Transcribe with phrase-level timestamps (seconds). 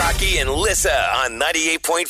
[0.00, 2.06] Rocky and Lissa on 98.5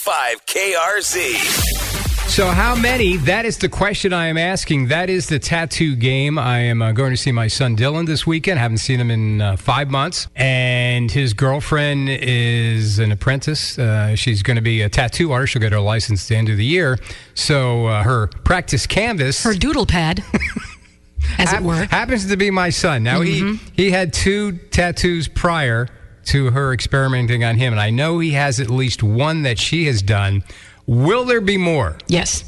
[0.46, 2.30] KRZ.
[2.30, 3.16] So, how many?
[3.16, 4.86] That is the question I am asking.
[4.86, 6.38] That is the tattoo game.
[6.38, 8.60] I am uh, going to see my son Dylan this weekend.
[8.60, 10.28] haven't seen him in uh, five months.
[10.36, 13.76] And his girlfriend is an apprentice.
[13.76, 15.54] Uh, she's going to be a tattoo artist.
[15.54, 16.96] She'll get her license at the end of the year.
[17.34, 19.42] So, uh, her practice canvas.
[19.42, 20.22] Her doodle pad,
[21.38, 21.74] as hap- it were.
[21.86, 23.02] happens to be my son.
[23.02, 25.88] Now he he had two tattoos prior
[26.26, 29.86] to her experimenting on him, and I know he has at least one that she
[29.86, 30.42] has done.
[30.86, 31.98] Will there be more?
[32.08, 32.44] Yes.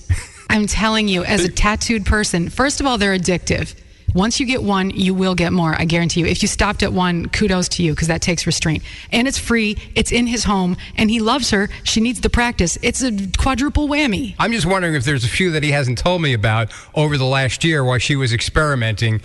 [0.51, 3.75] I'm telling you, as a tattooed person, first of all, they're addictive.
[4.15, 5.75] Once you get one, you will get more.
[5.79, 6.27] I guarantee you.
[6.27, 8.83] If you stopped at one, kudos to you because that takes restraint.
[9.11, 9.79] And it's free.
[9.95, 11.71] It's in his home, and he loves her.
[11.85, 12.77] She needs the practice.
[12.83, 14.35] It's a quadruple whammy.
[14.39, 17.25] I'm just wondering if there's a few that he hasn't told me about over the
[17.25, 19.23] last year while she was experimenting.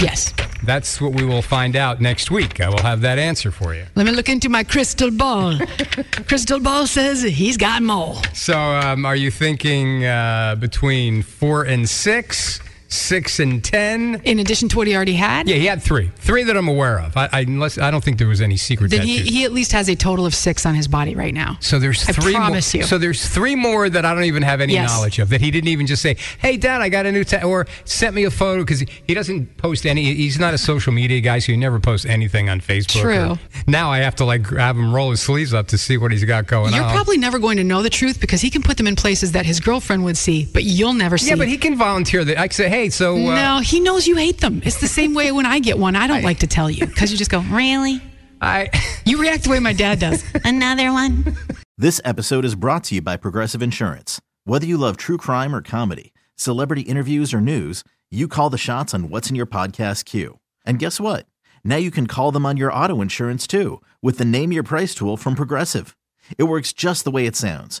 [0.00, 0.34] Yes.
[0.62, 2.60] That's what we will find out next week.
[2.60, 3.84] I will have that answer for you.
[3.94, 5.58] Let me look into my crystal ball.
[6.28, 8.20] crystal ball says he's got more.
[8.34, 12.60] So, um, are you thinking uh, between four and six,
[12.96, 14.20] six and ten?
[14.24, 16.98] In addition to what he already had, Yeah, he had three, three that I'm aware
[17.00, 17.16] of.
[17.16, 19.72] I, I, unless I don't think there was any secret then he, he at least
[19.72, 21.56] has a total of six on his body right now.
[21.60, 22.34] So there's I three.
[22.34, 22.86] promise more, you.
[22.86, 24.90] So there's three more that I don't even have any Yes.
[24.90, 25.28] knowledge of.
[25.30, 28.14] That he didn't even just say, "Hey, Dad, I got a new ta-, or sent
[28.14, 30.14] me a photo because he, he doesn't post any.
[30.14, 33.04] He's not a social media guy, so he never posts anything on Facebook.
[33.04, 33.38] or- True.
[33.66, 36.24] now I have to like have him roll his sleeves up to see what he's
[36.24, 36.92] got going You're on.
[36.92, 39.46] probably never going to know the truth because he can put them in places that
[39.46, 41.30] his girlfriend would see, but you'll never see.
[41.30, 42.38] yeah, but he can volunteer that.
[42.38, 44.62] I can say, "Hey, so uh, no, he knows you hate them.
[44.64, 45.96] It's the same way when I get one.
[45.96, 48.02] I don't like to tell you because you just go, really?
[48.40, 48.68] I."
[49.06, 50.24] You react the way my dad does.
[50.44, 51.36] Another one.
[51.78, 54.20] This episode is brought to you by Progressive Insurance.
[54.44, 58.94] Whether you love true crime or comedy, celebrity interviews or news, you call the shots
[58.94, 60.40] on what's in your podcast queue.
[60.64, 61.26] And guess what?
[61.62, 64.92] Now you can call them on your auto insurance too with the Name Your Price
[64.94, 65.96] tool from Progressive.
[66.36, 67.80] It works just the way it sounds.